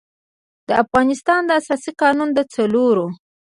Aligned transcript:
د 0.67 0.69
افغانستان 0.83 1.41
د 1.45 1.51
اساسي 1.59 1.91
قـانون 1.99 2.29
د 2.33 2.39
څلور 2.53 2.95